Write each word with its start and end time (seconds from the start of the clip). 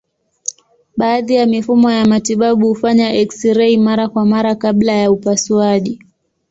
Baadhi 0.97 1.33
ya 1.35 1.45
mifumo 1.45 1.91
ya 1.91 2.05
matibabu 2.05 2.67
hufanya 2.67 3.13
eksirei 3.21 3.77
mara 3.77 4.07
kwa 4.09 4.25
mara 4.25 4.55
kabla 4.55 4.93
ya 4.93 5.11
upasuaji. 5.11 5.99